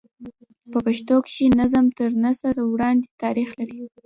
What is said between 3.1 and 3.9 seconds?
تاریخ لري.